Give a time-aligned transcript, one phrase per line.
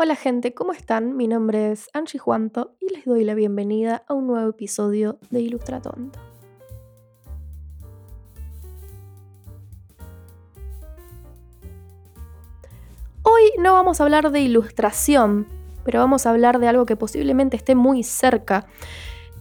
[0.00, 1.16] Hola gente, ¿cómo están?
[1.16, 5.40] Mi nombre es Angie Juanto y les doy la bienvenida a un nuevo episodio de
[5.40, 6.20] Ilustratonto.
[13.24, 15.48] Hoy no vamos a hablar de ilustración,
[15.84, 18.68] pero vamos a hablar de algo que posiblemente esté muy cerca.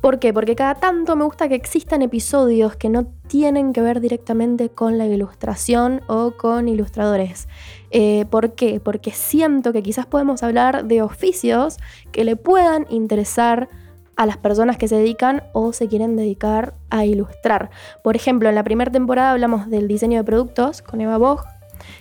[0.01, 0.33] ¿Por qué?
[0.33, 4.97] Porque cada tanto me gusta que existan episodios que no tienen que ver directamente con
[4.97, 7.47] la ilustración o con ilustradores.
[7.89, 8.79] Eh, ¿Por qué?
[8.79, 11.77] Porque siento que quizás podemos hablar de oficios
[12.11, 13.69] que le puedan interesar
[14.17, 17.69] a las personas que se dedican o se quieren dedicar a ilustrar.
[18.03, 21.43] Por ejemplo, en la primera temporada hablamos del diseño de productos con Eva Bog,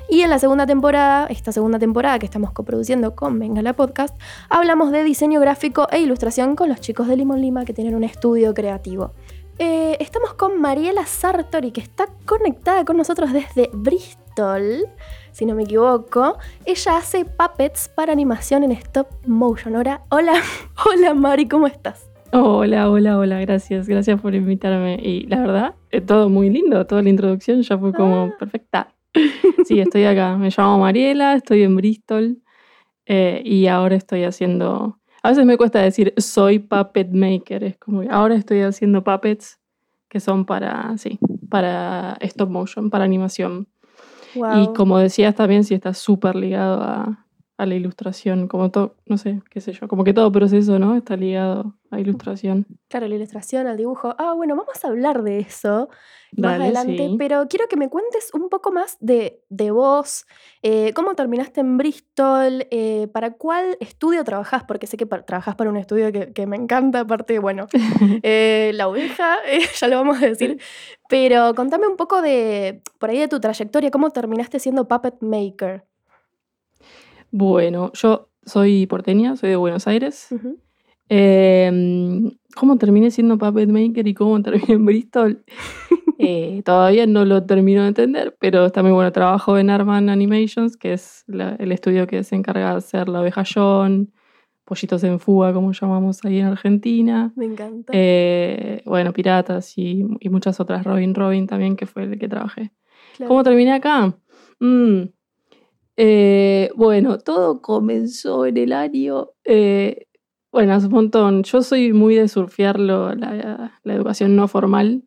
[0.09, 4.16] y en la segunda temporada, esta segunda temporada que estamos coproduciendo con Venga la Podcast,
[4.48, 8.05] hablamos de diseño gráfico e ilustración con los chicos de Limón Lima que tienen un
[8.05, 9.12] estudio creativo.
[9.59, 14.87] Eh, estamos con Mariela Sartori, que está conectada con nosotros desde Bristol,
[15.33, 16.36] si no me equivoco.
[16.64, 19.75] Ella hace puppets para animación en stop motion.
[19.77, 20.34] Hola, hola,
[20.86, 22.09] hola Mari, ¿cómo estás?
[22.33, 24.98] Hola, hola, hola, gracias, gracias por invitarme.
[25.03, 28.34] Y la verdad, es todo muy lindo, toda la introducción ya fue como Ah.
[28.38, 28.88] perfecta.
[29.67, 32.42] Sí, estoy acá, me llamo Mariela, estoy en Bristol
[33.06, 34.98] eh, y ahora estoy haciendo...
[35.22, 39.59] A veces me cuesta decir soy puppet maker, es como que ahora estoy haciendo puppets
[40.09, 41.19] que son para, sí,
[41.50, 43.69] para stop motion, para animación.
[44.34, 47.25] Y como decías también, sí está súper ligado a,
[47.59, 50.95] a la ilustración, como todo, no sé, qué sé yo, como que todo proceso, ¿no?
[50.95, 52.67] Está ligado a ilustración.
[52.89, 54.15] Claro, la ilustración, al dibujo.
[54.19, 55.89] Ah, bueno, vamos a hablar de eso
[56.37, 57.15] más adelante, sí.
[57.17, 60.27] pero quiero que me cuentes un poco más de, de vos,
[60.62, 65.55] eh, cómo terminaste en Bristol, eh, para cuál estudio trabajás, porque sé que pa- trabajás
[65.55, 67.69] para un estudio que, que me encanta, aparte, bueno,
[68.23, 69.37] eh, la oveja,
[69.81, 70.61] ya lo vamos a decir,
[71.09, 75.87] pero contame un poco de, por ahí de tu trayectoria, cómo terminaste siendo puppet maker.
[77.30, 80.28] Bueno, yo soy porteña, soy de Buenos Aires.
[81.08, 85.44] Em, ¿Cómo terminé siendo puppet maker y cómo terminé en Bristol?
[86.19, 89.12] Eh, todavía no lo termino de entender, pero está muy bueno.
[89.12, 93.20] Trabajo en Arman Animations, que es la- el estudio que se encarga de hacer La
[93.20, 94.10] Oveja John,
[94.65, 97.34] Pollitos en Fuga, como llamamos ahí en Argentina.
[97.36, 97.92] Me encanta.
[97.94, 100.84] Eh, bueno, Piratas y, y muchas otras.
[100.84, 102.72] Robin Robin también, que fue el que trabajé.
[103.19, 103.28] Claro.
[103.28, 104.16] ¿Cómo terminé acá?
[104.59, 105.03] Mm,
[105.97, 109.31] eh, bueno, todo comenzó en el año.
[109.45, 110.07] eh,
[110.53, 111.43] bueno, hace un montón.
[111.43, 115.03] Yo soy muy de surfear lo- la, la educación no formal.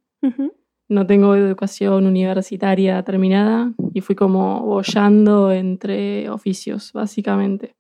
[0.90, 7.76] No tengo educación universitaria terminada y fui como bollando entre oficios, básicamente.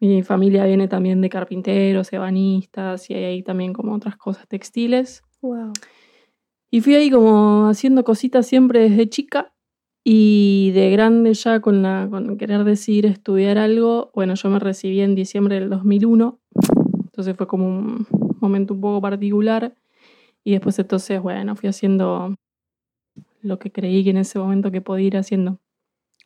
[0.00, 5.22] Mi familia viene también de carpinteros, ebanistas y hay ahí también como otras cosas textiles.
[5.42, 5.72] Wow.
[6.70, 9.54] Y fui ahí como haciendo cositas siempre desde chica
[10.08, 14.12] y de grande ya con, la, con querer decidir estudiar algo.
[14.14, 16.38] Bueno, yo me recibí en diciembre del 2001,
[17.02, 18.06] entonces fue como un
[18.38, 19.74] momento un poco particular.
[20.44, 22.36] Y después entonces, bueno, fui haciendo
[23.42, 25.58] lo que creí que en ese momento que podía ir haciendo.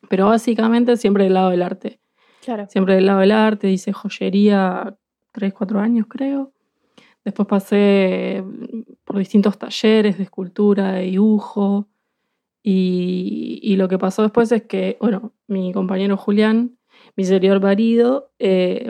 [0.09, 1.99] Pero básicamente siempre del lado del arte.
[2.45, 2.67] Claro.
[2.69, 4.95] Siempre del lado del arte, hice joyería
[5.31, 6.53] 3, 4 años creo.
[7.25, 8.43] Después pasé
[9.05, 11.87] por distintos talleres de escultura, de dibujo.
[12.63, 16.77] Y, y lo que pasó después es que, bueno, mi compañero Julián,
[17.15, 18.89] mi anterior marido, eh,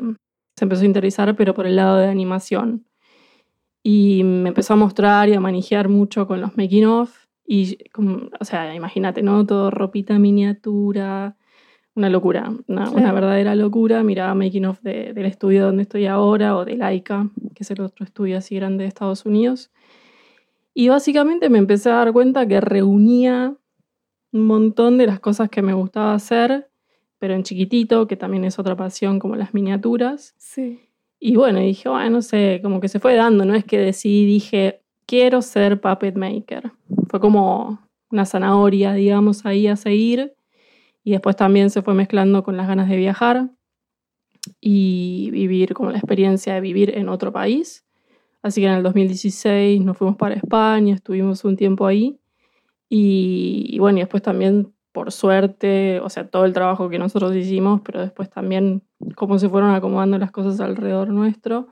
[0.56, 2.86] se empezó a interesar, pero por el lado de animación.
[3.84, 7.16] Y me empezó a mostrar y a manejar mucho con los making of.
[7.46, 9.46] Y, como- o sea, imagínate, ¿no?
[9.46, 11.36] Todo ropita miniatura,
[11.96, 13.16] una locura, una, una Claro.
[13.16, 14.04] verdadera locura.
[14.04, 17.82] Miraba making of de- del estudio donde estoy ahora o de Laika, que es el
[17.82, 19.72] otro estudio así grande de Estados Unidos.
[20.74, 23.56] Y básicamente me empecé a dar cuenta que reunía
[24.32, 26.70] un montón de las cosas que me gustaba hacer,
[27.20, 30.34] pero en chiquitito, que también es otra pasión como las miniaturas.
[30.38, 30.80] Sí.
[31.20, 34.26] Y bueno, dije, bueno, no sé, como que se fue dando, no es que decidí,
[34.26, 36.72] dije, quiero ser puppet maker.
[37.10, 40.34] Fue como una zanahoria, digamos, ahí a seguir.
[41.04, 43.50] Y después también se fue mezclando con las ganas de viajar
[44.60, 47.86] y vivir como la experiencia de vivir en otro país.
[48.42, 52.21] Así que en el 2016 nos fuimos para España, estuvimos un tiempo ahí.
[52.94, 57.34] Y, y bueno, y después también, por suerte, o sea, todo el trabajo que nosotros
[57.34, 58.84] hicimos, pero después también
[59.16, 61.70] cómo se fueron acomodando las cosas alrededor nuestro,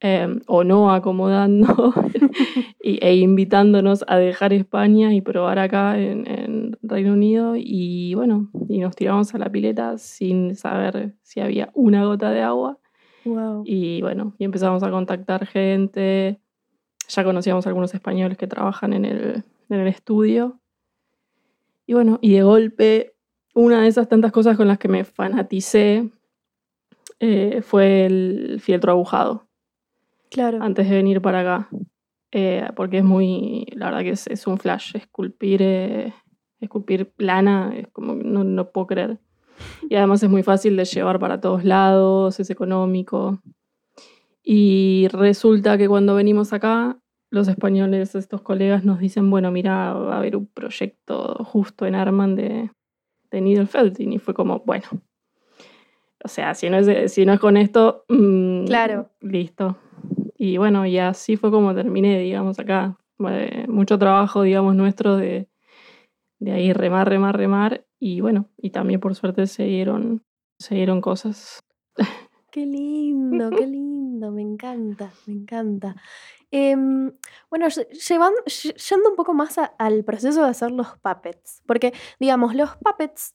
[0.00, 1.94] eh, o no acomodando,
[2.82, 7.54] y, e invitándonos a dejar España y probar acá en, en Reino Unido.
[7.54, 12.40] Y bueno, y nos tiramos a la pileta sin saber si había una gota de
[12.40, 12.76] agua.
[13.24, 13.62] Wow.
[13.64, 16.40] Y bueno, y empezamos a contactar gente.
[17.06, 20.60] Ya conocíamos algunos españoles que trabajan en el, en el estudio.
[21.86, 23.14] Y bueno, y de golpe,
[23.54, 26.08] una de esas tantas cosas con las que me fanaticé
[27.18, 29.46] eh, fue el fieltro agujado.
[30.30, 30.62] Claro.
[30.62, 31.68] Antes de venir para acá.
[32.32, 34.96] Eh, porque es muy, la verdad que es, un flash.
[34.96, 36.14] Esculpir, eh,
[36.60, 39.18] esculpir plana, es como no, no puedo creer.
[39.88, 43.40] Y además es muy fácil de llevar para todos lados, es económico.
[44.42, 46.98] Y resulta que cuando venimos acá,
[47.30, 51.94] los españoles, estos colegas, nos dicen, bueno, mira, va a haber un proyecto justo en
[51.94, 52.70] Arman de,
[53.30, 53.94] de.
[53.98, 54.88] Y fue como, bueno,
[56.22, 59.10] o sea, si no es, si no es con esto, mm, claro.
[59.20, 59.78] listo.
[60.36, 62.98] Y bueno, y así fue como terminé, digamos, acá.
[63.68, 65.48] mucho trabajo, digamos, nuestro de,
[66.40, 67.86] de ahí remar, remar, remar.
[67.98, 70.24] Y bueno, y también por suerte se dieron,
[70.58, 71.62] se dieron cosas.
[72.50, 75.94] Qué lindo, qué lindo, me encanta, me encanta.
[76.52, 77.12] Em,
[77.48, 82.76] bueno, llevando, yendo un poco más al proceso de hacer los puppets, porque digamos, los
[82.76, 83.32] puppets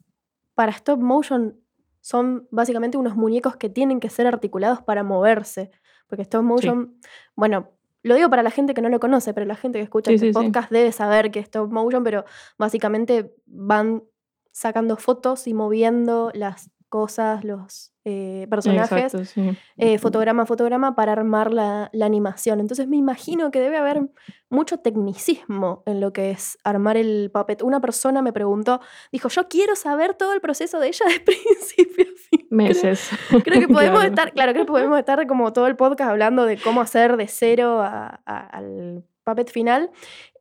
[0.53, 1.59] para stop motion
[2.01, 5.71] son básicamente unos muñecos que tienen que ser articulados para moverse.
[6.07, 6.99] Porque stop motion,
[7.35, 7.71] bueno,
[8.03, 10.31] lo digo para la gente que no lo conoce, pero la gente que escucha este
[10.31, 12.23] podcast debe saber que es stop motion, pero
[12.59, 14.03] básicamente van
[14.51, 19.33] sacando fotos y moviendo las cosas, los eh, personajes,
[19.77, 22.59] eh, fotograma a fotograma para armar la, animación.
[22.59, 24.01] Entonces me imagino que debe haber
[24.49, 27.63] mucho tecnicismo en lo que es armar el puppet.
[27.63, 28.79] Una persona me preguntó,
[29.11, 32.47] dijo, yo quiero saber todo el proceso de ella de principio a fin.
[32.51, 33.09] Meses.
[33.43, 36.57] Creo, que podemos estar, claro, creo que podemos estar como todo el podcast hablando de
[36.57, 39.91] cómo hacer de cero al puppet final.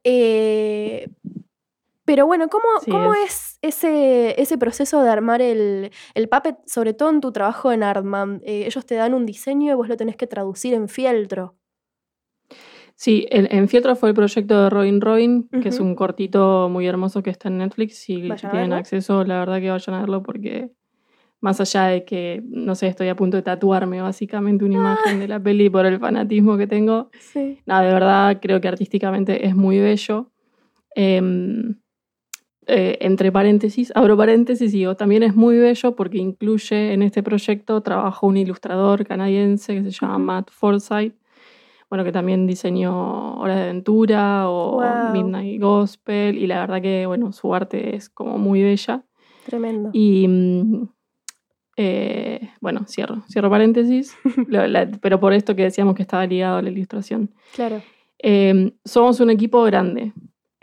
[0.05, 1.09] Eh,
[2.05, 3.59] pero bueno, ¿cómo, ¿cómo es.
[3.63, 8.43] ese, ese proceso de armar el, el puppet, sobre todo en tu trabajo en Artman?
[8.45, 11.57] Eh, ellos te dan un diseño y vos lo tenés que traducir en fieltro.
[12.97, 17.25] Sí, en fieltro fue el proyecto de Robin Robin, que es un cortito muy hermoso
[17.25, 17.97] que está en Netflix.
[17.97, 20.71] Si tienen acceso, la verdad que vayan a verlo porque
[21.41, 25.29] más allá de que, no sé, estoy a punto de tatuarme básicamente una imagen de
[25.29, 27.11] la peli por el fanatismo que tengo.
[27.19, 27.59] Sí.
[27.67, 30.31] Nada, de verdad creo que artísticamente es muy bello.
[30.95, 31.75] Em,
[32.67, 37.23] eh, entre paréntesis, abro paréntesis y digo, también es muy bello porque incluye en este
[37.23, 41.15] proyecto trabajo un ilustrador canadiense que se llama Matt Forsyth,
[41.91, 44.83] bueno, que también diseñó Hora de Aventura o
[45.13, 49.05] Midnight Gospel y la verdad que, bueno, su arte es como muy bella.
[49.47, 49.91] Tremendo.
[49.93, 50.89] Y, mm,
[51.77, 54.17] eh, bueno, cierro, cierro paréntesis,
[55.03, 57.31] pero por esto que decíamos que estaba ligado a la ilustración.
[57.55, 57.83] Claro.
[58.19, 60.13] Em, somos un equipo grande,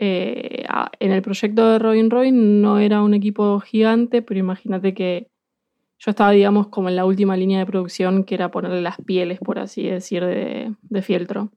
[0.04, 0.64] eh,
[0.98, 5.28] en el proyecto de Robin Robin no era un equipo gigante, pero imagínate que
[6.00, 9.38] yo estaba, digamos, como en la última línea de producción, que era ponerle las pieles,
[9.38, 11.52] por así decir, de, fieltro.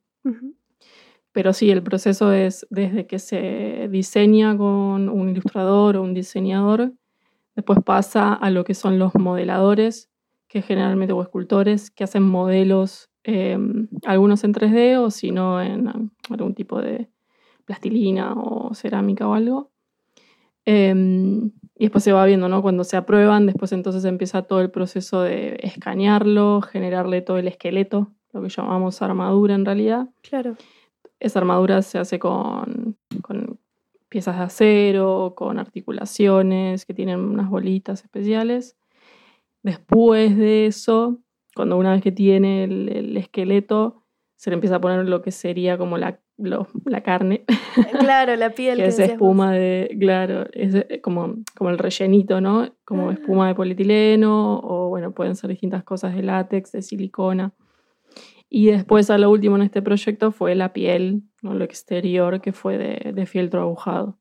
[1.32, 6.94] Pero sí, el proceso es desde que se diseña con un ilustrador o un diseñador,
[7.56, 10.12] después pasa a lo que son los modeladores,
[10.48, 13.58] que generalmente o escultores, que hacen modelos, eh,
[14.06, 17.10] algunos en 3D o si no en algún tipo de,
[17.66, 19.72] plastilina o cerámica o algo.
[20.66, 22.62] Em, y después se va viendo, ¿no?
[22.62, 28.12] Cuando se aprueban, después entonces empieza todo el proceso de escanearlo, generarle todo el esqueleto,
[28.32, 30.08] lo que llamamos armadura en realidad.
[30.22, 30.56] Claro.
[31.20, 33.60] Esa armadura se hace con, con
[34.10, 38.78] piezas de acero, con articulaciones que tienen unas bolitas especiales.
[39.62, 41.20] Después de eso,
[41.56, 44.04] cuando una vez que tiene el, el esqueleto,
[44.36, 47.46] se le empieza a poner lo que sería como la la carne.
[48.00, 48.78] Claro, la piel.
[48.80, 52.74] que es espuma de, claro, es eh, como, como el rellenito, ¿no?
[52.84, 53.14] Como ah.
[53.14, 57.54] espuma de polietileno o bueno, pueden ser distintas cosas de látex, de silicona.
[58.50, 61.54] Y después a lo último en este proyecto fue la piel, ¿no?
[61.56, 64.18] lo exterior, que fue de, de fieltro agujado.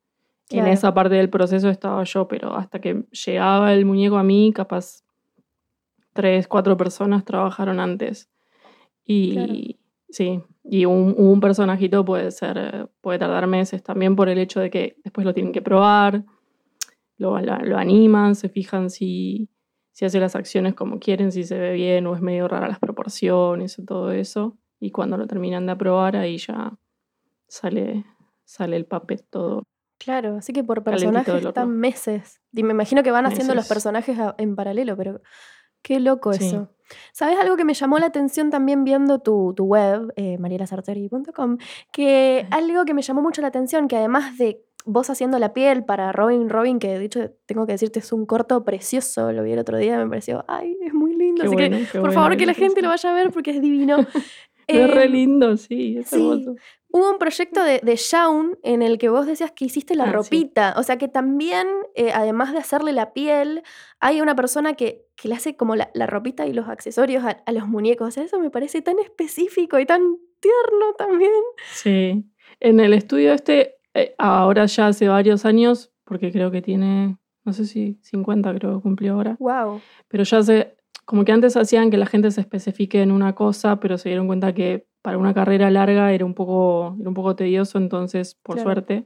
[0.51, 4.53] En esa parte del proceso estaba yo, pero hasta que llegaba el muñeco a mí,
[4.55, 5.03] capaz
[6.13, 8.31] tres, cuatro personas trabajaron antes.
[9.05, 9.79] Y
[10.09, 14.97] sí, y un, personajito puede ser, puede tardar meses también por el hecho de que
[15.05, 16.25] después lo tienen que probar,
[17.19, 17.37] lo,
[17.77, 19.51] animan, se fijan si,
[19.93, 22.79] si hace las acciones como quieren, si se ve bien o es medio rara las
[22.79, 24.57] proporciones y todo eso.
[24.81, 26.77] Y cuando lo terminan de aprobar, ahí ya
[27.47, 28.05] sale,
[28.45, 29.65] sale el papel todo.
[29.99, 32.41] Claro, así que por personaje están meses.
[32.53, 35.21] Y me imagino que van haciendo los personajes en paralelo, pero
[35.85, 36.71] qué loco eso.
[37.13, 41.59] ¿Sabes algo que me llamó la atención también viendo tu, web, eh, marielasartori.com?
[41.93, 45.85] Que algo que me llamó mucho la atención, que además de vos haciendo la piel
[45.85, 49.53] para Robin Robin, que de hecho tengo que decirte es un corto precioso, lo vi
[49.53, 51.45] el otro día, me pareció, ay, es muy lindo.
[51.45, 53.99] Así que por favor que la gente lo vaya a ver porque es divino.
[54.67, 56.57] es re em, lindo, sí, es hermoso.
[56.91, 60.07] Hubo un proyecto de, de Shaun en el que vos decías que hiciste la Ah,
[60.09, 60.13] sí.
[60.13, 60.75] ropita.
[60.77, 61.67] O sea que también,
[61.97, 63.63] eh, además de hacerle la piel,
[63.99, 67.31] hay una persona que, que le hace como la, la ropita y los accesorios a,
[67.45, 68.07] a los muñecos.
[68.09, 70.03] O sea, eso me parece tan específico y tan
[70.39, 71.33] tierno también.
[71.73, 72.25] Sí.
[72.61, 77.53] En el estudio este, eh, ahora ya hace varios años, porque creo que tiene, no
[77.53, 79.81] sé si 50 creo que cumplió ahora, Wow.
[80.07, 83.79] pero ya hace, como que antes hacían que la gente se especifique en una cosa,
[83.81, 87.37] pero se dieron cuenta que para una carrera larga era un poco, era un poco
[87.37, 88.71] tedioso, entonces, por Claro.
[88.71, 89.05] suerte.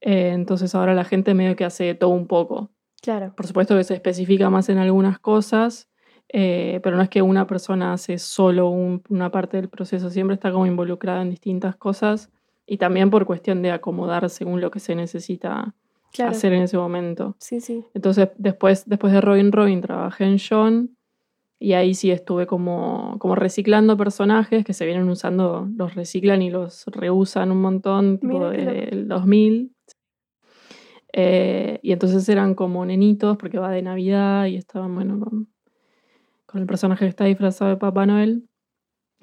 [0.00, 2.70] eh, entonces ahora la gente medio que hace todo un poco.
[3.02, 3.34] Claro.
[3.36, 5.88] Por supuesto que se especifica más en algunas cosas,
[6.28, 10.34] eh, pero no es que una persona hace solo un- una parte del proceso, siempre
[10.34, 12.30] está como involucrada en distintas cosas
[12.66, 15.74] y también por cuestión de acomodar según lo que se necesita
[16.16, 16.32] Claro.
[16.32, 17.36] hacer en ese momento.
[17.38, 17.84] Sí, sí.
[17.94, 20.96] Entonces, después, después de Robin Robin, trabajé en John
[21.58, 26.50] y ahí sí estuve como, como reciclando personajes que se vienen usando, los reciclan y
[26.50, 28.70] los reusan un montón, tipo Mira qué loco.
[28.70, 29.72] desde el 2000.
[31.12, 35.48] Eh, y entonces eran como nenitos porque va de Navidad y estaban, bueno, con,
[36.44, 38.46] con el personaje que está disfrazado de Papá Noel.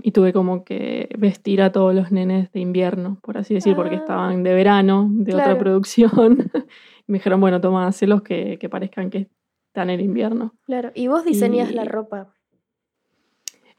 [0.01, 3.95] Y tuve como que vestir a todos los nenes de invierno, por así decir, porque
[3.95, 3.99] Ah.
[3.99, 6.37] estaban de verano, de otra producción.
[7.07, 9.29] y me dijeron, bueno, toma, hacelos que, que parezcan que
[9.67, 10.53] están en invierno.
[10.65, 10.91] Claro.
[10.95, 12.33] Y vos diseñas Y- la ropa.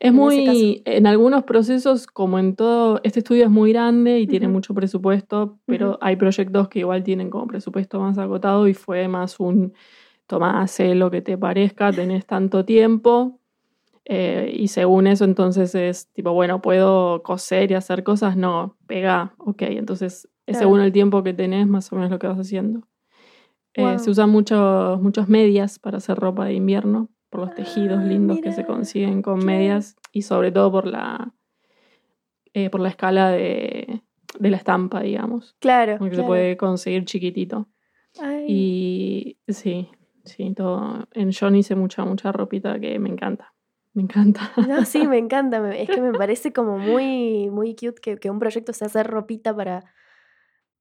[0.00, 4.26] Es En muy, en algunos procesos, como en todo, este estudio es muy grande y
[4.26, 9.08] tiene mucho presupuesto, pero hay proyectos que igual tienen como presupuesto más acotado y fue
[9.08, 9.72] más un,
[10.26, 13.38] toma, hace lo que te parezca, tenés tanto tiempo.
[14.06, 18.36] Eh, y según eso, entonces es tipo, bueno, ¿puedo coser y hacer cosas?
[18.36, 19.62] No, pega, ok.
[19.62, 20.58] Entonces, es Claro.
[20.58, 22.86] según el tiempo que tenés, más o menos lo que vas haciendo.
[23.76, 28.04] Eh, se usan muchos muchos medias para hacer ropa de invierno, por los tejidos Ah,
[28.04, 31.34] lindos que se consiguen con medias y sobre todo por la,
[32.52, 34.02] eh, por la escala de,
[34.38, 35.96] de la estampa, digamos, Claro.
[35.98, 36.28] porque se claro.
[36.28, 37.68] puede conseguir chiquitito.
[38.20, 39.88] Ay, Y sí,
[40.24, 41.08] sí, todo.
[41.12, 43.53] En John hice mucha, mucha ropita que me encanta.
[43.94, 44.52] Me encanta.
[44.56, 45.74] No, sí, me encanta.
[45.74, 49.54] Es que me parece como muy, muy cute que, que un proyecto se hace ropita
[49.54, 49.84] para,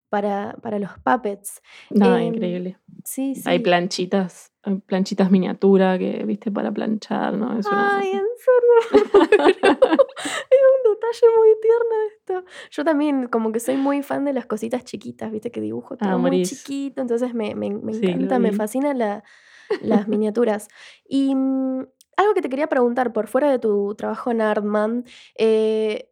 [0.10, 1.62] para, para los puppets.
[1.92, 2.78] Nada, Em, increíble.
[3.04, 3.44] Sí, sí.
[3.46, 7.58] Hay planchitas, hay planchitas miniatura que, viste, para planchar, ¿no?
[7.58, 9.04] Es una- Ay, en serio.
[9.48, 12.44] es un detalle muy tierno esto.
[12.72, 16.10] Yo también, como que soy muy fan de las cositas chiquitas, viste, que dibujo todo
[16.10, 16.50] Ah, muy morís.
[16.50, 17.02] chiquito.
[17.02, 18.50] Entonces me, me- me Sí, encanta, me
[18.94, 19.24] la-
[19.82, 20.68] las miniaturas.
[21.06, 21.86] Y mm,
[22.18, 25.06] algo que te quería preguntar, por fuera de tu trabajo en Artman,
[25.36, 26.10] eh,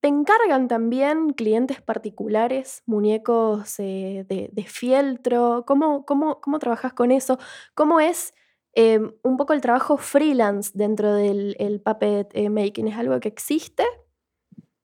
[0.00, 5.64] ¿te encargan también clientes particulares, muñecos eh, de, de fieltro?
[5.66, 7.38] ¿Cómo, cómo, cómo trabajas con eso?
[7.74, 8.34] ¿Cómo es
[8.74, 12.88] eh, un poco el trabajo freelance dentro del el puppet eh, making?
[12.88, 13.84] ¿Es algo que existe?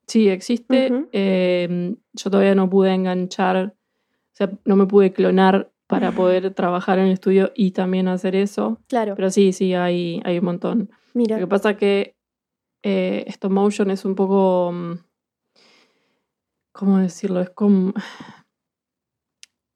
[0.07, 1.09] Sí, existe.
[1.13, 6.99] Eh, yo todavía no pude enganchar, o sea, no me pude clonar para poder trabajar
[6.99, 8.81] en el estudio y también hacer eso.
[8.89, 10.79] Claro, Pero sí, sí, hay, hay un montón.
[10.91, 11.39] Lo mira.
[11.39, 12.17] que pasa que
[12.83, 14.73] eh, stop motion es un poco.
[14.73, 14.93] mm,
[16.73, 17.41] ¿Cómo decirlo?
[17.41, 17.93] Es como.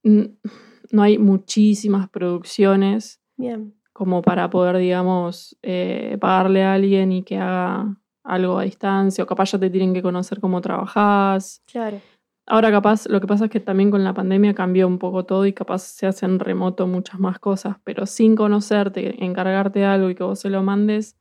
[0.02, 7.36] No hay muchísimas producciones Bien, como para poder, digamos, eh, pagarle a alguien y que
[7.38, 11.62] haga algo a distancia, o capaz ya te tienen que conocer cómo trabajás.
[11.70, 12.00] claro.
[12.52, 15.46] Ahora capaz, lo que pasa es que también con la pandemia cambió un poco todo
[15.46, 20.16] y capaz se hacen remoto muchas más cosas, pero sin conocerte, encargarte de algo y
[20.16, 21.16] que vos se lo mandes,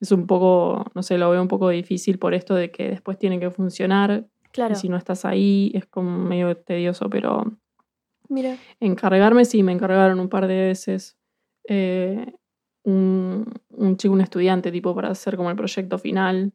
[0.00, 3.18] es un poco, no sé, lo veo un poco difícil por esto de que después
[3.18, 7.58] tiene que funcionar Claro, y si no estás ahí es como medio tedioso, pero
[8.30, 8.56] mira.
[8.80, 11.18] encargarme sí, me encargaron un par de veces
[11.68, 12.32] eh,
[12.82, 16.54] un, un chico, un estudiante, tipo para hacer como el proyecto final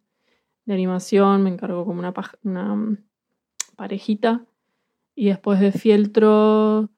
[0.65, 2.97] de animación, me encargó como una, una
[3.81, 4.45] parejita.
[5.15, 6.91] Y después de fieltro,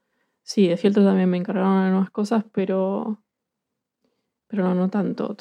[0.43, 3.23] sí, de fieltro también me encargaron algunas cosas, pero,
[4.47, 5.37] pero no, no tanto.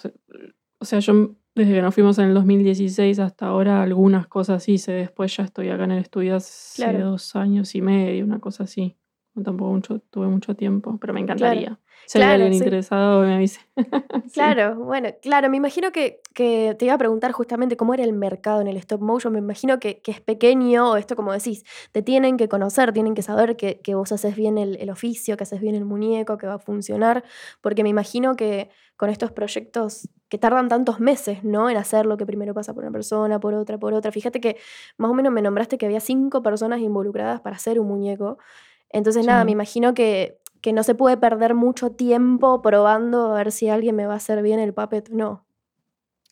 [0.78, 4.92] O sea, yo desde que nos fuimos en el 2016 hasta ahora algunas cosas hice,
[4.92, 7.10] después ya estoy acá en el estudio hace Claro.
[7.10, 8.96] dos años y medio, una cosa así.
[9.34, 11.78] No, tampoco mucho, tuve mucho tiempo, pero me encantaría.
[12.06, 12.58] Si Claro, hay alguien sí.
[12.64, 13.60] interesado, me avise.
[14.24, 14.34] Sí.
[14.34, 18.12] Claro, bueno, claro, me imagino que, que te iba a preguntar justamente cómo era el
[18.12, 19.32] mercado en el stop motion.
[19.32, 23.14] Me imagino que, que es pequeño, o esto como decís, te tienen que conocer, tienen
[23.14, 26.38] que saber que, que vos haces bien el, el oficio, que haces bien el muñeco,
[26.38, 27.24] que va a funcionar,
[27.60, 31.68] porque me imagino que con estos proyectos que tardan tantos meses, ¿no?
[31.68, 34.12] En hacer lo que primero pasa por una persona, por otra, por otra.
[34.12, 34.56] Fíjate que
[34.96, 38.38] más o menos me nombraste que había cinco personas involucradas para hacer un muñeco.
[38.92, 43.52] Entonces, nada, me imagino que, que no se puede perder mucho tiempo probando a ver
[43.52, 45.08] si alguien me va a hacer bien el puppet.
[45.10, 45.44] No.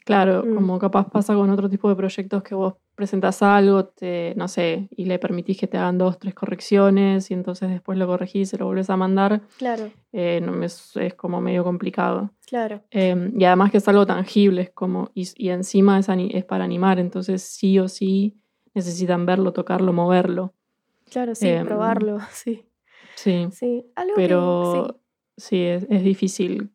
[0.05, 0.55] Claro, Mm.
[0.55, 4.89] como capaz pasa con otro tipo de proyectos que vos presentas algo, te, no sé,
[4.91, 8.57] y le permitís que te hagan dos, tres correcciones y entonces después lo corregís y
[8.57, 12.31] lo volvés a mandar, Claro, eh, no, es, es como medio complicado.
[12.47, 12.83] claro.
[12.91, 16.99] Eh, y además que es algo tangible, es como, y, y encima es para animar,
[16.99, 18.37] entonces sí o sí
[18.75, 20.55] necesitan verlo, tocarlo, moverlo.
[21.11, 22.67] Claro, sí, Em, probarlo, sí.
[23.17, 25.01] Sí, Sí, algo que- pero
[25.37, 26.71] sí, es, es difícil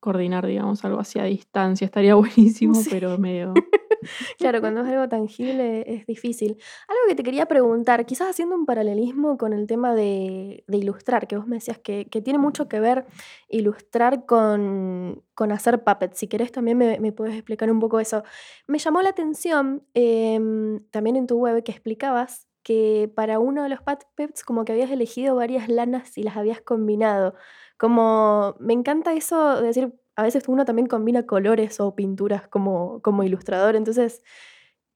[0.00, 1.84] coordinar, digamos, algo así a distancia.
[1.84, 2.14] Estaría
[2.64, 2.88] buenísimo, Sí.
[2.90, 3.54] pero medio...
[3.56, 3.62] sí.
[4.38, 6.58] Claro, cuando es algo tangible es difícil.
[6.88, 11.26] Algo que te quería preguntar, quizás haciendo un paralelismo con el tema de, de ilustrar,
[11.26, 13.06] que vos me decías que, que tiene mucho que ver
[13.48, 16.18] ilustrar con, con hacer puppets.
[16.18, 18.24] Si querés también me, me puedes explicar un poco eso.
[18.66, 23.68] Me llamó la atención em, también en tu web que explicabas que para uno de
[23.68, 27.34] los puppets como que habías elegido varias lanas y las habías combinado.
[27.78, 33.00] Como me encanta eso de decir, a veces uno también combina colores o pinturas como,
[33.02, 33.76] como ilustrador.
[33.76, 34.22] Entonces,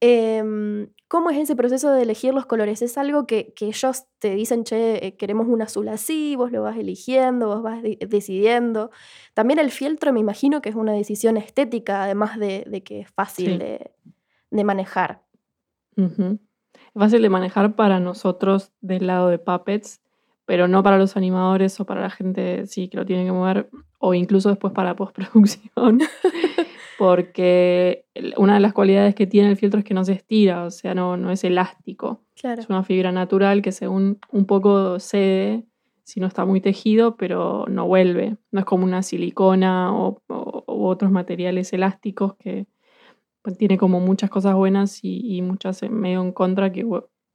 [0.01, 2.81] em, ¿cómo es ese proceso de elegir los colores?
[2.81, 6.63] ¿Es algo que, que ellos te dicen, che, eh, queremos un azul así, vos lo
[6.63, 8.91] vas eligiendo, vos vas de- decidiendo?
[9.33, 13.11] También el fieltro me imagino que es una decisión estética, además de, de que es
[13.11, 13.57] fácil Sí.
[13.57, 13.91] de,
[14.51, 15.23] de manejar.
[15.97, 16.39] Es
[16.95, 20.01] fácil de manejar para nosotros del lado de puppets,
[20.45, 23.69] pero no para los animadores o para la gente sí que lo tiene que mover,
[23.99, 25.99] o incluso después para postproducción,
[26.97, 28.05] porque
[28.37, 30.93] una de las cualidades que tiene el filtro es que no se estira, o sea,
[30.93, 32.21] no, no es elástico.
[32.39, 35.65] Claro, Es una fibra natural que según un poco cede
[36.03, 38.35] si no está muy tejido, pero no vuelve.
[38.51, 42.65] No es como una silicona o, o- u otros materiales elásticos que
[43.57, 46.83] tiene como muchas cosas buenas y, y muchas en- medio en contra que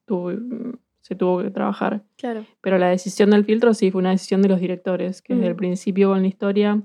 [0.06, 2.02] tuvo- se tuvo que trabajar.
[2.16, 2.44] claro.
[2.60, 5.56] Pero la decisión del filtro sí fue una decisión de los directores, que desde el
[5.56, 6.82] principio con la historia,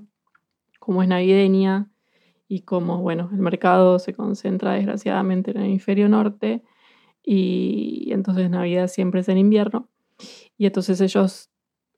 [0.78, 1.88] como es navideña
[2.48, 6.62] y como, bueno, el mercado se concentra desgraciadamente en el hemisferio norte
[7.22, 9.88] y entonces Navidad siempre es en invierno.
[10.58, 11.50] Y entonces ellos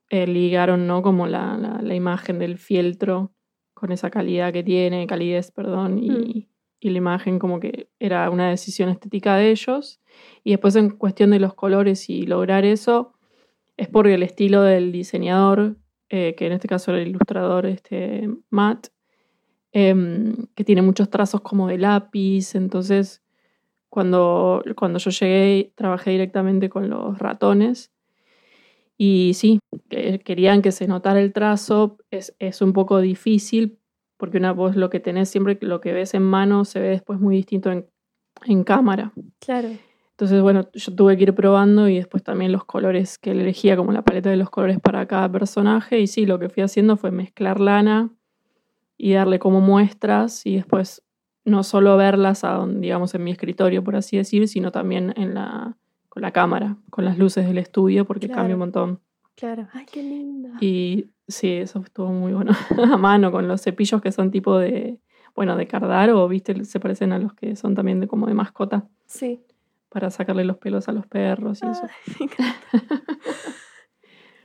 [0.09, 1.01] eh, ligaron, ¿no?
[1.01, 3.31] Como la, la- la imagen del fieltro
[3.73, 6.47] con esa calidad que tiene, calidez, perdón, y
[6.89, 9.99] la imagen como que era una decisión estética de ellos.
[10.43, 13.13] Y después en cuestión de los colores y lograr eso,
[13.77, 15.77] es porque el estilo del diseñador,
[16.09, 18.87] eh, que en este caso era el ilustrador este, Matt,
[19.71, 23.23] em, que tiene muchos trazos como de lápiz, entonces
[23.89, 27.91] cuando, cuando yo llegué trabajé directamente con los ratones.
[28.97, 33.79] Y sí, que- querían que se notara el trazo, es, es un poco difícil
[34.23, 37.19] porque una voz lo que tenés siempre, lo que ves en mano se ve después
[37.19, 37.85] muy distinto en,
[38.45, 39.11] en cámara.
[39.39, 39.67] Claro,
[40.11, 43.91] Entonces, bueno, yo tuve que ir probando y después también los colores que elegía, como
[43.91, 45.99] la paleta de los colores para cada personaje.
[45.99, 48.11] Y sí, lo que fui haciendo fue mezclar lana
[48.97, 51.03] y darle como muestras y después
[51.43, 55.75] no solo verlas, a, digamos, en mi escritorio, por así decir, sino también en la,
[56.07, 58.37] con la cámara, con las luces del estudio, porque Claro.
[58.43, 58.99] cambia un montón.
[59.35, 59.67] claro.
[59.73, 60.51] Ay, qué linda.
[60.61, 62.51] Y sí, eso estuvo muy bueno.
[62.93, 64.99] a mano, con los cepillos que son tipo de,
[65.35, 68.33] bueno, de cardar o, viste, se parecen a los que son también de, como de
[68.33, 69.41] mascota Sí.
[69.89, 71.81] para sacarle los pelos a los perros y eso.
[71.83, 73.03] Ay, me encanta.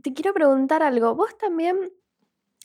[0.03, 1.15] Te quiero preguntar algo.
[1.15, 1.77] ¿Vos también,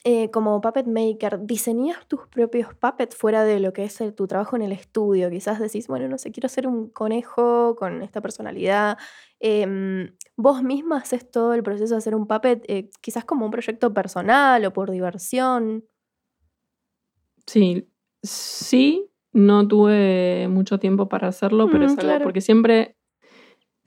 [0.06, 4.28] eh, como puppet maker, diseñas tus propios puppets fuera de lo que es el- tu
[4.28, 5.30] trabajo en el estudio?
[5.30, 8.98] Quizás decís, bueno, no sé, quiero hacer un conejo con esta personalidad.
[9.40, 13.52] Em, ¿Vos misma haces todo el proceso de hacer un puppet, eh, quizás como un
[13.52, 15.86] proyecto personal o por diversión?
[17.46, 17.90] Sí,
[18.22, 22.24] sí, no tuve mucho tiempo para hacerlo, pero Mm, es algo claro.
[22.24, 22.96] porque siempre,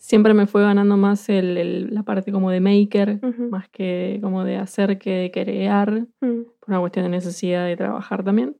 [0.06, 3.18] siempre me fue ganando más el- el- la parte como de maker,
[3.50, 7.76] más que como de hacer que de crear, Mm, por una cuestión de necesidad de
[7.76, 8.56] trabajar también.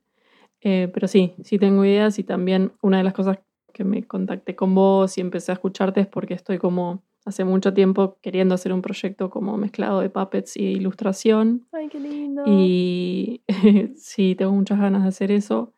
[0.60, 3.38] Eh, pero sí, sí tengo ideas y también una de las cosas
[3.72, 7.72] que me contacté con vos y empecé a escucharte es porque estoy como hace mucho
[7.72, 11.66] tiempo queriendo hacer un proyecto como mezclado de puppets y de ilustración.
[11.72, 12.42] Ay, qué lindo.
[12.44, 13.42] Y
[13.96, 15.72] sí, tengo muchas ganas de hacer eso.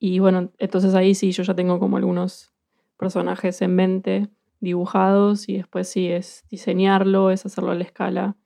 [0.00, 2.52] Y bueno, entonces ahí sí, yo ya tengo como algunos
[2.96, 4.28] personajes en mente
[4.60, 8.36] dibujados y después sí es diseñarlo, es hacerlo a la escala,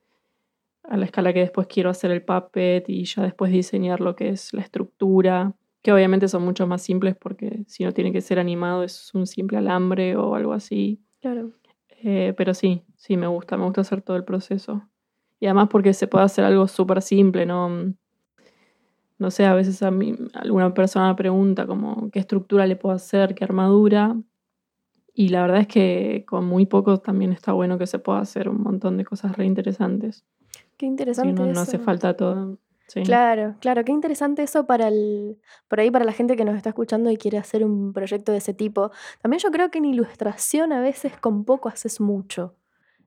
[0.83, 4.29] a la escala que después quiero hacer el puppet y ya después diseñar lo que
[4.29, 8.39] es la estructura, que obviamente son mucho más simples porque si no tiene que ser
[8.39, 11.01] animado es un simple alambre o algo así.
[11.21, 11.51] Claro.
[12.03, 14.89] Eh, pero sí, sí, me gusta, me gusta hacer todo el proceso.
[15.39, 17.93] Y además porque se puede hacer algo súper simple, ¿no?
[19.17, 22.95] No sé, a veces a mí alguna persona me pregunta como qué estructura le puedo
[22.95, 24.17] hacer, qué armadura.
[25.13, 28.49] Y la verdad es que con muy poco también está bueno que se pueda hacer
[28.49, 30.25] un montón de cosas re interesantes.
[30.77, 31.61] Qué interesante no, no eso.
[31.61, 32.57] hace falta todo.
[32.87, 33.03] Sí.
[33.03, 36.69] Claro, claro, qué interesante eso para el, por ahí para la gente que nos está
[36.69, 38.91] escuchando y quiere hacer un proyecto de ese tipo.
[39.21, 42.55] También yo creo que en ilustración a veces con poco haces mucho.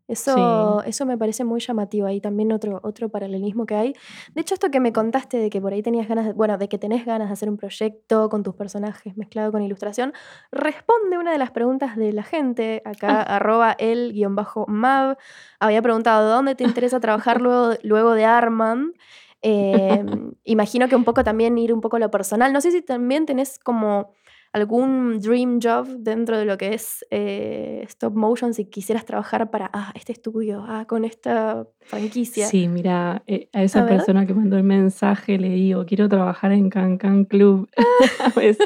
[0.08, 0.90] Eso, Sí.
[0.90, 2.06] eso me parece muy llamativo.
[2.06, 3.94] Ahí también otro, otro paralelismo que hay.
[4.34, 6.68] De hecho, esto que me contaste de que por ahí tenías ganas, de- bueno, de
[6.68, 10.12] que tenés ganas de hacer un proyecto con tus personajes mezclado con ilustración,
[10.52, 12.82] responde una de las preguntas de la gente.
[12.84, 15.16] Acá, arroba el guion bajo Mav,
[15.58, 18.92] había preguntado, ¿dónde te interesa trabajar luego, luego de Arman?
[19.42, 20.04] Eh,
[20.44, 22.52] imagino que un poco también ir un poco a lo personal.
[22.52, 24.12] No sé si también tenés como
[24.56, 29.68] algún dream job dentro de lo que es eh, stop motion, si quisieras trabajar para
[29.70, 32.46] ah, este estudio, ah, con esta franquicia.
[32.46, 33.96] Sí, mira, eh, a A esa ver.
[33.96, 37.68] persona que mandó el mensaje le digo, quiero trabajar en Can Can Club.
[38.42, 38.56] es,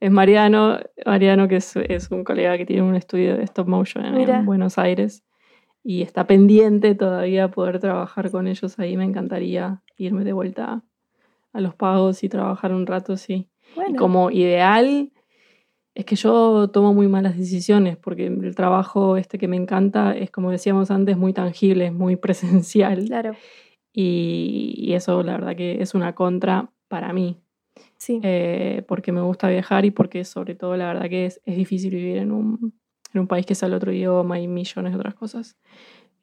[0.00, 4.06] es Mariano, Mariano que es, es un colega que tiene un estudio de stop motion
[4.06, 5.24] en, Buenos Aires
[5.84, 8.96] y está pendiente todavía poder trabajar con ellos ahí.
[8.96, 10.82] Me encantaría irme de vuelta
[11.52, 13.50] a los pagos y trabajar un rato, sí.
[13.86, 15.12] Y como ideal,
[15.98, 20.30] es que yo tomo muy malas decisiones porque el trabajo este que me encanta es,
[20.30, 23.04] como decíamos antes, muy tangible, es muy presencial.
[23.06, 23.32] claro,
[23.92, 27.36] Y, y eso la verdad que es una contra para mí,
[27.96, 28.20] sí.
[28.22, 31.90] eh, porque me gusta viajar y porque sobre todo la verdad que es, es difícil
[31.92, 32.74] vivir en un,
[33.12, 35.56] en un país que sale otro idioma y millones de otras cosas.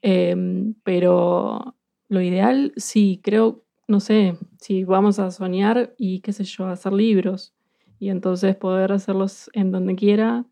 [0.01, 1.75] Em, pero
[2.07, 6.93] lo ideal, sí, creo, no sé, si vamos a soñar y qué sé yo, hacer
[6.93, 7.54] libros
[7.99, 10.45] y entonces poder hacerlos en donde quiera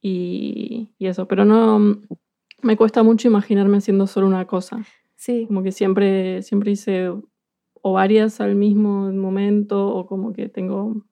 [0.00, 2.00] y, y eso, pero no,
[2.62, 4.82] me cuesta mucho imaginarme haciendo solo una cosa.
[5.16, 7.10] sí, Como que siempre, siempre hice
[7.80, 11.04] o varias al mismo momento o como que tengo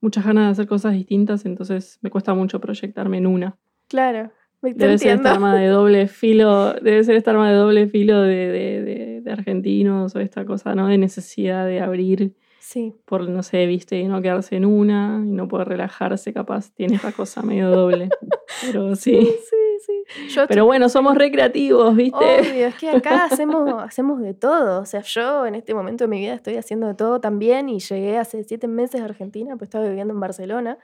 [0.00, 3.56] muchas ganas de hacer cosas distintas, entonces me cuesta mucho proyectarme en una.
[3.88, 4.30] claro.
[4.62, 5.28] Me- Debe ser entiendo.
[5.28, 9.20] esta arma de doble filo, debe ser esta arma de doble filo de, de- de-
[9.20, 10.86] de argentinos o esta cosa, ¿no?
[10.86, 15.30] De necesidad de abrir Sí, por, no sé, viste, y no quedarse en una y
[15.32, 18.08] no poder relajarse, capaz tiene esta cosa medio doble.
[18.62, 19.36] Pero sí, sí.
[19.84, 20.28] sí, sí.
[20.28, 22.16] Yo Pero bueno, somos recreativos, ¿viste?
[22.16, 24.80] Obvio, es que acá hacemos, hacemos de todo.
[24.80, 27.80] O sea, yo en este momento de mi vida estoy haciendo de todo también y
[27.80, 30.78] llegué hace siete meses a Argentina, pues estaba viviendo en Barcelona.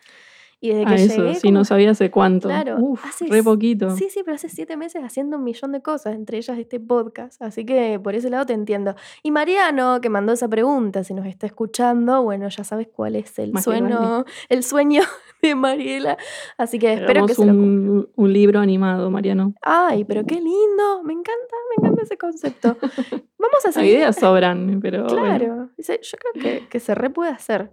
[0.60, 2.48] Y desde que Ah, eso, como no sabía hace cuánto.
[2.48, 3.90] Claro, Uf, hace re poquito.
[3.94, 7.40] Sí, sí, pero hace siete meses haciendo un millón de cosas, entre ellas este podcast.
[7.40, 8.96] Así que por ese lado te entiendo.
[9.22, 13.38] Y Mariano, que mandó esa pregunta, si nos está escuchando, bueno, ya sabes cuál es
[13.38, 15.02] el Más sueño, el sueño
[15.42, 16.16] de Mariela.
[16.56, 17.92] Así que espero que se lo cumpla.
[17.92, 19.54] un, un libro animado, Mariano.
[19.62, 21.02] Ay, pero qué lindo.
[21.04, 22.76] Me encanta, me encanta ese concepto.
[23.38, 23.92] Vamos a Las seguir.
[23.98, 25.06] ideas sobran, pero.
[25.06, 27.70] Claro, yo creo que, que se re puede hacer.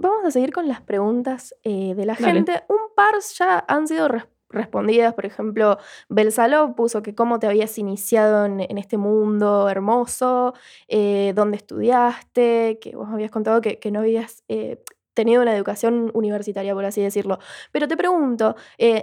[0.00, 2.32] Vamos a seguir con las preguntas eh, de la Dale.
[2.32, 2.62] gente.
[2.68, 5.14] Un par ya han sido res- respondidas.
[5.14, 5.78] Por ejemplo,
[6.08, 10.54] Belsaló puso que cómo te habías iniciado en, en este mundo hermoso,
[10.88, 14.82] eh, dónde estudiaste, que vos habías contado que, que no habías eh,
[15.14, 17.38] tenido una educación universitaria, por así decirlo.
[17.72, 18.54] Pero te pregunto,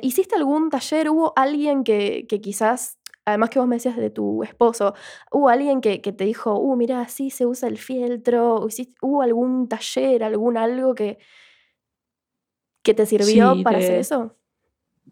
[0.02, 1.10] ¿hiciste algún taller?
[1.10, 4.94] ¿Hubo alguien que, que quizás, además que vos me decías de tu esposo,
[5.32, 8.56] hubo alguien que, que te dijo, uh, mira, así se usa el fieltro?
[8.56, 11.18] ¿O hiciste- ¿Hubo algún taller, algún algo que,
[12.84, 14.36] que te sirvió Sí, para hacer eso?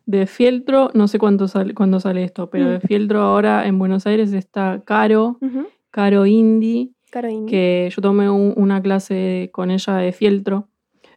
[0.06, 2.70] De fieltro, no sé cuánto sale, cuándo sale esto, pero Mm.
[2.70, 5.68] de fieltro ahora en Buenos Aires está Caro, Ujú.
[5.90, 7.50] Caro Indy, Caro Indy.
[7.52, 10.68] que yo tomé un- una clase con ella de fieltro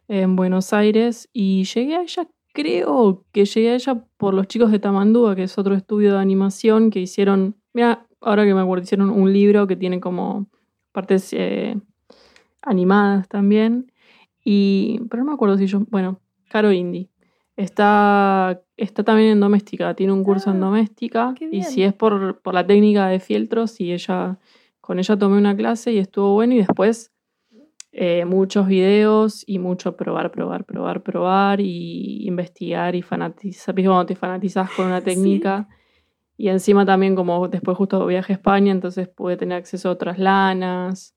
[0.07, 4.71] en Buenos Aires y llegué a ella, creo que llegué a ella por los chicos
[4.71, 8.83] de Tamandúa, que es otro estudio de animación que hicieron, mira, ahora que me acuerdo,
[8.83, 10.47] hicieron un libro que tiene como
[10.91, 11.77] partes eh,
[12.63, 13.91] animadas también.
[14.43, 17.09] Y, pero no me acuerdo si yo, bueno, Caro Indy.
[17.57, 21.35] Está, está también en doméstica, tiene un curso en Ah, doméstica.
[21.51, 24.39] Y si es por, por la técnica de fieltro, sí, ella,
[24.81, 26.53] con ella tomé una clase y estuvo bueno.
[26.53, 27.11] Y después
[27.97, 33.73] eh, muchos videos y mucho probar, probar, probar, probar y investigar y fanatizar.
[33.73, 35.05] ¿Viste cuando te fanatizas con una Sí.
[35.05, 35.69] técnica?
[36.35, 40.19] Y encima también como después justo viaje a España, entonces pude tener acceso a otras
[40.19, 41.15] lanas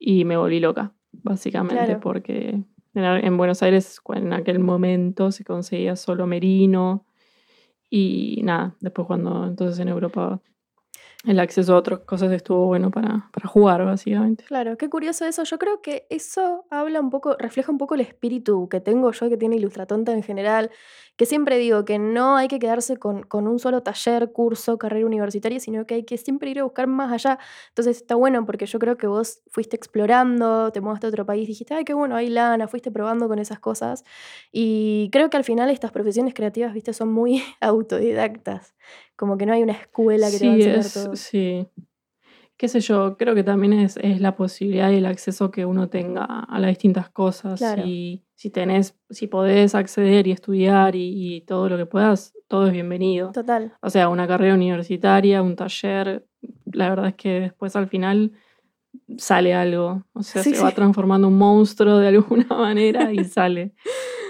[0.00, 2.00] y me volví loca, básicamente, Claro.
[2.00, 7.06] porque en, Buenos Aires en aquel momento se conseguía solo merino
[7.88, 10.40] y nada, después cuando entonces en Europa
[11.26, 14.44] el acceso a otras cosas estuvo bueno para, para jugar, básicamente.
[14.44, 15.42] Claro, qué curioso eso.
[15.44, 19.28] Yo creo que eso habla un poco, refleja un poco el espíritu que tengo yo,
[19.28, 20.70] que tiene Ilustratonta en general,
[21.16, 25.06] que siempre digo que no hay que quedarse con, con un solo taller, curso, carrera
[25.06, 27.38] universitaria, sino que hay que siempre ir a buscar más allá.
[27.68, 31.48] Entonces está bueno porque yo creo que vos fuiste explorando, te mudaste a otro país,
[31.48, 34.04] dijiste, ay, qué bueno, hay lana, fuiste probando con esas cosas.
[34.52, 38.74] Y creo que al final estas profesiones creativas, viste, son muy autodidactas.
[39.16, 41.16] Como que no hay una escuela que te va a enseñar es, todo.
[41.16, 41.66] sí.
[42.56, 45.88] Qué sé yo, creo que también es, es, la posibilidad y el acceso que uno
[45.88, 47.60] tenga a las distintas cosas.
[47.84, 52.66] Y si tenés, si podés acceder y estudiar y, y, todo lo que puedas, todo
[52.66, 53.32] es bienvenido.
[53.32, 53.74] Total.
[53.82, 56.26] O sea, una carrera universitaria, un taller,
[56.72, 58.32] la verdad es que después al final
[59.18, 60.04] sale algo.
[60.12, 63.74] O sea, se va transformando un monstruo de alguna manera y sale.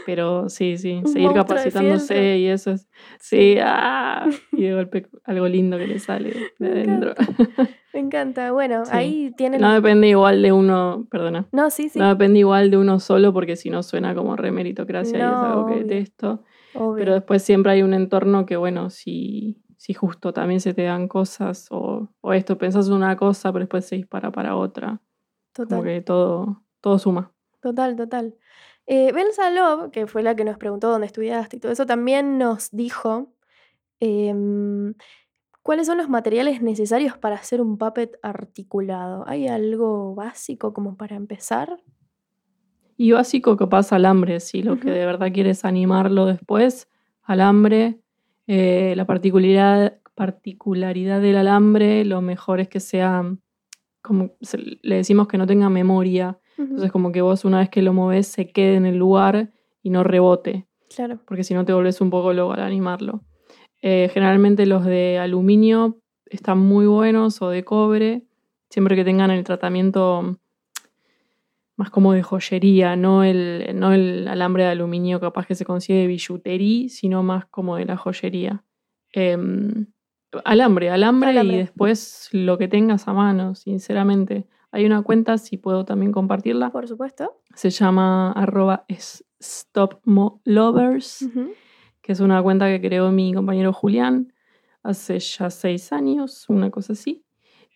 [0.06, 2.88] Pero sí, sí, seguir capacitándose y eso es.
[3.18, 7.14] Sí, ah, y de golpe algo lindo que le sale de adentro.
[7.92, 8.52] Me encanta.
[8.52, 9.60] Bueno, ahí tienen.
[9.60, 11.48] No depende igual de uno, perdona.
[11.50, 11.98] No, sí, sí.
[11.98, 15.66] No depende igual de uno solo porque si no suena como remeritocracia y es algo
[15.66, 16.44] que detesto.
[16.94, 21.08] Pero después siempre hay un entorno que, bueno, si, si justo también se te dan
[21.08, 25.00] cosas o, o esto, pensás una cosa, pero después se dispara para otra.
[25.52, 25.78] Total.
[25.78, 27.32] Como que todo, todo suma.
[27.60, 28.36] Total, total.
[28.86, 32.38] Eh, Belsa Love, que fue la que nos preguntó dónde estudiaste y todo eso, también
[32.38, 33.32] nos dijo
[33.98, 34.94] em,
[35.62, 39.24] cuáles son los materiales necesarios para hacer un puppet articulado.
[39.26, 41.82] ¿Hay algo básico como para empezar?
[42.96, 46.88] Y básico que pasa alambre, si lo que de verdad quieres animarlo después,
[47.22, 48.00] alambre.
[48.46, 53.24] Eh, la particularidad, particularidad del alambre, lo mejor es que sea,
[54.00, 54.36] como
[54.82, 56.38] le decimos que no tenga memoria.
[56.58, 59.90] Entonces, como que vos una vez que lo moves se quede en el lugar y
[59.90, 60.66] no rebote.
[60.94, 61.20] Claro.
[61.26, 63.22] Porque si no te volvés un poco loco al animarlo.
[63.82, 68.22] Eh, generalmente los de aluminio están muy buenos o de cobre,
[68.70, 70.38] siempre que tengan el tratamiento
[71.76, 76.00] más como de joyería, no el, no el alambre de aluminio capaz que se consigue
[76.00, 78.64] de billutería, sino más como de la joyería.
[79.12, 79.86] Em,
[80.44, 84.46] alambre, alambre, alambre, y después lo que tengas a mano, sinceramente.
[84.72, 86.70] Hay una cuenta, si puedo también compartirla.
[86.70, 87.40] Por supuesto.
[87.54, 88.84] Se llama arroba
[89.42, 91.28] stoplovers,
[92.02, 94.32] que es una cuenta que creó mi compañero Julián
[94.82, 97.24] hace ya seis años, una cosa así,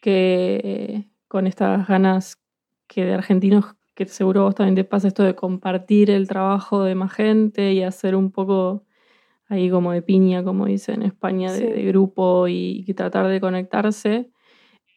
[0.00, 2.40] que con estas ganas
[2.86, 6.94] que de argentinos, que seguro vos también te pasa esto de compartir el trabajo de
[6.94, 8.84] más gente y hacer un poco
[9.48, 14.30] ahí como de piña, como dicen en España, de, grupo y, y, tratar de conectarse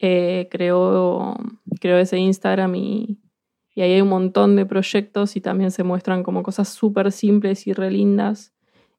[0.00, 1.36] eh, creó,
[1.82, 3.18] ese Instagram y,
[3.76, 7.72] ahí hay un montón de proyectos y también se muestran como cosas súper simples y
[7.72, 8.54] re lindas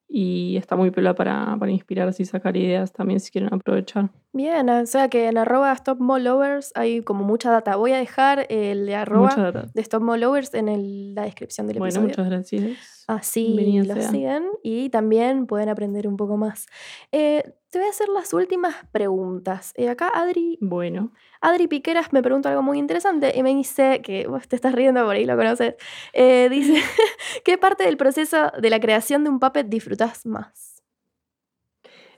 [0.08, 4.10] y está muy piola para, para inspirarse y sacar ideas también si quieren aprovechar.
[4.36, 7.78] Bien, o sea que en arroba stopmalllovers hay como mucha data.
[7.78, 12.02] Voy a dejar el de arroba de stopmalllovers en la descripción del episodio.
[12.02, 13.06] Bueno, muchas gracias.
[13.08, 16.66] Así lo siguen y también pueden aprender un poco más.
[17.14, 19.72] Eh, te voy a hacer las últimas preguntas.
[19.78, 20.58] Eh, acá Adri.
[20.60, 21.14] Bueno.
[21.40, 25.06] Adri Piqueras me pregunta algo muy interesante y me dice que vos te estás riendo
[25.06, 25.76] por ahí, lo conoces.
[26.12, 26.74] Eh, dice:
[27.46, 30.75] ¿Qué parte del proceso de la creación de un puppet disfrutas más?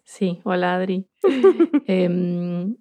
[0.08, 1.06] Sí, hola Adri.
[1.86, 2.78] Em,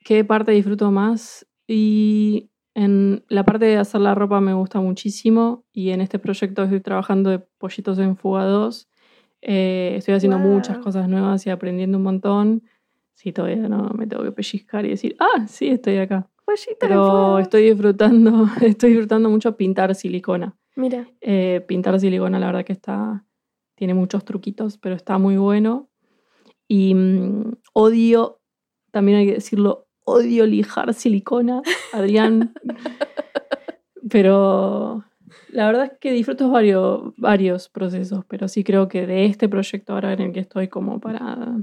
[0.00, 1.46] ¿Qué parte disfruto más?
[1.66, 6.62] Y en la parte de hacer la ropa me gusta muchísimo y en este proyecto
[6.62, 8.88] estoy trabajando de pollitos enfugados.
[9.42, 12.62] Eh, estoy haciendo muchas cosas nuevas y aprendiendo un montón.
[13.12, 16.30] Sí, todavía no me tengo que pellizcar y decir, ah, sí, estoy acá.
[16.80, 20.56] Pero estoy disfrutando, estoy disfrutando mucho pintar silicona.
[20.76, 21.06] Mira.
[21.20, 23.22] Eh, pintar silicona, la verdad que está,
[23.74, 25.90] tiene muchos truquitos, pero está muy bueno.
[26.68, 28.40] Y mm, odio,
[28.90, 32.54] también hay que decirlo, odio lijar silicona, Adrián.
[34.10, 35.04] pero
[35.50, 39.92] la verdad es que disfruto varios, varios procesos, pero sí creo que de este proyecto
[39.94, 41.56] ahora en el que estoy como para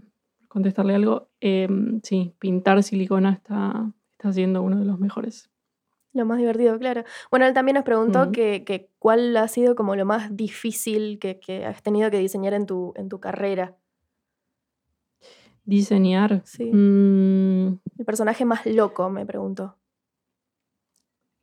[0.48, 5.50] contestarle algo, em, sí, pintar silicona está, está siendo uno de los mejores.
[6.14, 7.06] Lo más divertido, claro.
[7.30, 11.82] Bueno, él también nos preguntó que, cuál ha sido como lo más difícil que, has
[11.84, 13.78] tenido que diseñar en tu, en tu carrera.
[15.64, 16.42] Diseñar.
[16.46, 16.72] Sí.
[16.72, 17.80] Mm.
[17.98, 19.78] El personaje más loco, me preguntó.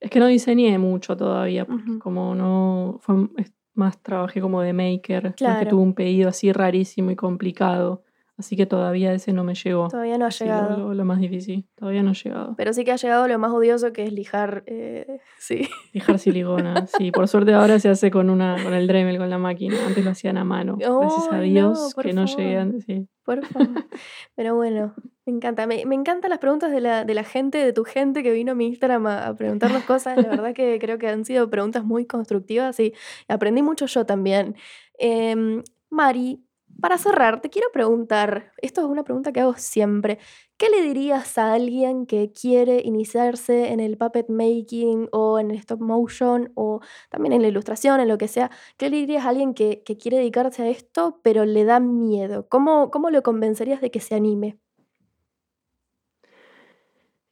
[0.00, 2.98] Es que no diseñé mucho todavía, porque como no.
[3.00, 3.28] Fue,
[3.74, 5.60] más trabajé como de maker, claro.
[5.60, 8.02] que tuve un pedido así rarísimo y complicado.
[8.38, 9.88] Así que todavía ese no me llegó.
[9.88, 10.94] Todavía no ha llegado.
[10.94, 12.54] lo, más difícil, todavía no ha llegado.
[12.56, 15.68] Pero sí que ha llegado lo más odioso que es lijar, eh, sí.
[15.92, 17.10] Lijar silicona, sí.
[17.10, 19.76] Por suerte ahora se hace con una con el Dremel, con la máquina.
[19.84, 20.76] Antes lo hacían a mano.
[20.78, 23.08] Gracias a Dios que no llegué antes, sí.
[23.24, 23.68] Por favor.
[24.36, 24.94] Pero bueno,
[25.26, 25.66] me encanta.
[25.66, 28.52] Me, me, encantan las preguntas de la, de la, gente, de tu gente que vino
[28.52, 30.16] a mi Instagram a, a preguntarnos cosas.
[30.16, 32.94] La verdad que creo que han sido preguntas muy constructivas y
[33.26, 34.54] aprendí mucho yo también.
[35.00, 36.44] Eh, Mari
[36.80, 40.18] para cerrar, te quiero preguntar, esto es una pregunta que hago siempre,
[40.56, 45.56] ¿qué le dirías a alguien que quiere iniciarse en el puppet making o en el
[45.58, 48.50] stop motion o también en la ilustración, en lo que sea?
[48.76, 52.48] ¿Qué le dirías a alguien que, quiere dedicarse a esto pero le da miedo?
[52.48, 54.58] ¿Cómo, ¿Cómo lo convencerías de que se anime?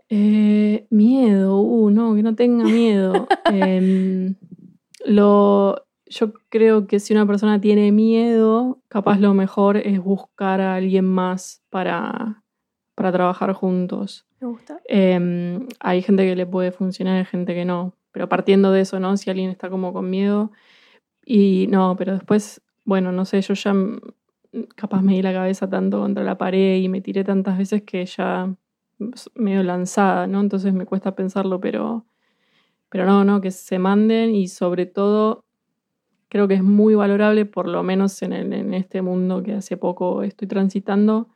[0.08, 3.26] Eh, miedo, uh, no, que no tenga miedo.
[3.52, 4.36] Em,
[5.04, 10.76] lo, yo creo que si una persona tiene miedo, capaz lo mejor es buscar a
[10.76, 12.42] alguien más para,
[12.94, 14.26] para trabajar juntos.
[14.40, 14.80] Me gusta.
[14.86, 17.94] Em, hay gente que le puede funcionar, hay gente que no.
[18.12, 19.16] Pero partiendo de eso, ¿no?
[19.16, 20.52] Si alguien está como con miedo.
[21.24, 23.74] Y no, pero después, bueno, no sé, yo ya
[24.76, 28.06] capaz me di la cabeza tanto contra la pared y me tiré tantas veces que
[28.06, 28.54] ya
[29.34, 30.40] medio lanzada, ¿no?
[30.40, 32.06] Entonces me cuesta pensarlo, pero,
[32.88, 35.45] pero no, no, que se manden y sobre todo
[36.28, 39.76] creo que es muy valorable, por lo menos en, el- en este mundo que hace
[39.76, 41.28] poco estoy transitando,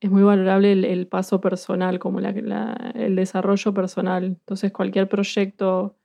[0.00, 4.24] es muy valorable el, el paso personal, como la- la- el desarrollo personal.
[4.24, 5.96] Entonces cualquier proyecto,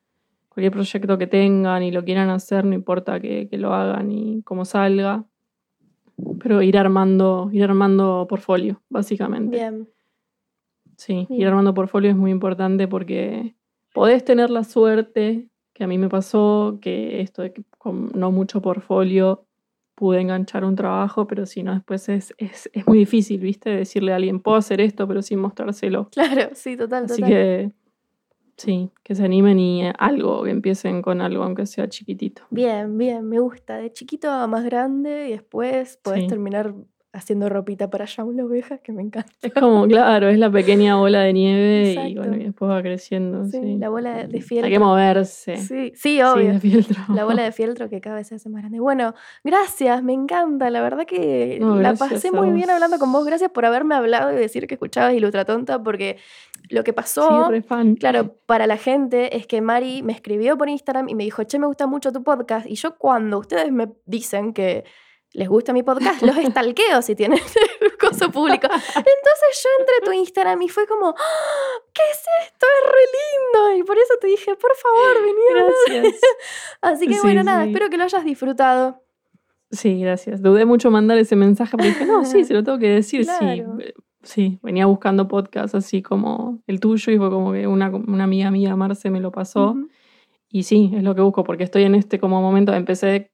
[0.49, 4.41] cualquier proyecto que tengan y lo quieran hacer, no importa que, que lo hagan y
[4.43, 5.25] cómo salga,
[6.39, 9.57] pero ir armando, ir armando portfolio, básicamente.
[9.57, 9.87] Bien.
[10.97, 11.41] Sí, Bien.
[11.41, 13.55] ir armando portfolio es muy importante porque
[13.93, 18.31] podés tener la suerte, que a mí me pasó, que esto de que con no
[18.31, 19.45] mucho portfolio
[19.95, 23.69] pude enganchar un trabajo, pero si no, después es, es, es muy difícil, ¿viste?
[23.69, 26.09] Decirle a alguien, puedo hacer esto, pero sin mostrárselo.
[26.09, 27.29] Claro, sí, total, Así total.
[27.29, 27.71] que
[28.57, 32.41] sí, que se animen y eh, algo, que empiecen con algo, aunque sea chiquitito.
[32.49, 33.77] Bien, bien, me gusta.
[33.77, 36.27] De chiquito a más grande y después podés Sí.
[36.27, 36.73] terminar
[37.15, 39.31] haciendo ropita para Shaun la oveja, que me encanta.
[39.43, 43.45] Es como, claro, es la pequeña bola de nieve y bueno, y después va creciendo.
[43.45, 44.69] Sí, Sí, la bola de, de Hay fieltro.
[44.71, 45.57] que moverse.
[45.57, 46.53] Sí, sí, Sí, obvio.
[46.53, 46.99] de fieltro.
[47.13, 48.79] La bola de fieltro que cada vez se hace más grande.
[48.79, 50.69] Bueno, gracias, me encanta.
[50.71, 53.23] La verdad que No, la pasé muy bien hablando con vos.
[53.25, 56.17] Gracias por haberme hablado y decir que escuchabas Ilustra Tonta, porque
[56.69, 57.93] lo que pasó, re fan.
[57.95, 61.59] claro, para la gente es que Mari me escribió por Instagram y me dijo, che,
[61.59, 62.65] me gusta mucho tu podcast.
[62.67, 64.83] Y yo cuando ustedes me dicen que
[65.33, 67.39] les gusta mi podcast, los estalqueo si tienen
[67.81, 68.67] el coso público.
[68.71, 72.65] Entonces yo entré a tu Instagram y fue como, "Ah, ¿qué es esto?
[72.65, 73.77] Es re lindo.
[73.79, 75.73] Y por eso te dije, por favor, vení a hablar".
[76.03, 76.21] Gracias.
[76.81, 77.69] Así que Sí, bueno, nada, sí.
[77.69, 79.01] espero que lo hayas disfrutado.
[79.71, 80.41] Sí, gracias.
[80.43, 83.23] Dudé mucho mandar ese mensaje, pero dije, no, sí, se lo tengo que decir.
[83.25, 83.41] Claro.
[83.79, 87.89] Sí, Eh, sí, venía buscando podcasts así como el tuyo y fue como que una,
[87.89, 89.75] una amiga mía, Marce, me lo pasó.
[90.47, 93.31] Y sí, es lo que busco, porque estoy en este como momento, empecé,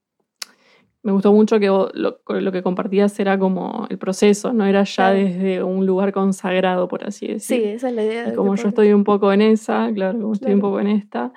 [1.04, 4.84] me gustó mucho que vos- lo, lo que compartías era como el proceso, no era
[4.84, 5.18] ya Claro.
[5.20, 7.58] desde un lugar consagrado, por así decir.
[7.62, 8.30] Sí, esa es la idea.
[8.30, 11.32] Y como yo estoy un poco en esa, claro, como estoy un poco en esta,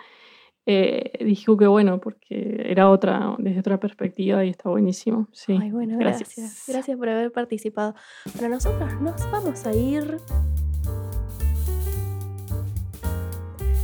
[0.67, 5.29] eh, dije "Uh, qué bueno, porque era otra, desde otra perspectiva y está buenísimo.
[5.33, 5.59] Sí.
[5.61, 6.35] Ay, bueno, gracias.
[6.37, 6.65] gracias.
[6.69, 6.97] gracias.
[6.99, 7.95] por haber participado.
[8.37, 10.19] Para nosotros nos vamos a ir.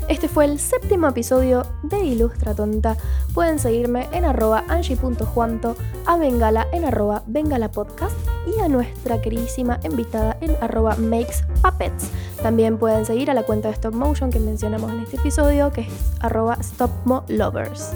[0.08, 2.96] Este fue el séptimo episodio de Ilustra Tonta.
[3.34, 8.16] Pueden seguirme en arroba angie.juanto, a Bengala en arroba Bengala Podcast
[8.46, 12.10] y a nuestra queridísima invitada en arroba Makes Puppets.
[12.42, 15.82] También pueden seguir a la cuenta de Stop Motion que mencionamos en este episodio, que
[15.82, 17.92] es arroba StopMoLovers.